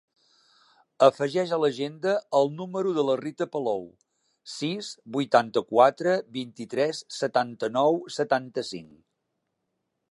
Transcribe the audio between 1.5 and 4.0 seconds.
a l'agenda el número de la Rita Palou: